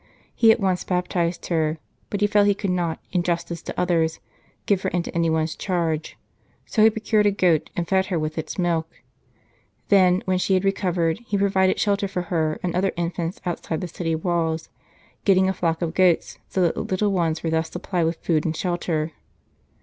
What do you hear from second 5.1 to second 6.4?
anyone s charge,